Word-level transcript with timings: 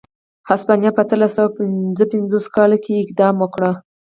هسپانیا 0.49 0.89
په 0.95 1.01
اتلس 1.03 1.31
سوه 1.37 1.49
پنځه 1.57 2.05
پنځوس 2.13 2.45
کال 2.55 2.71
کې 2.83 3.03
اقدام 3.03 3.35
وکړ. 3.39 3.61